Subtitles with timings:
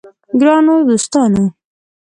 [0.39, 1.43] ګرانو دوستانو!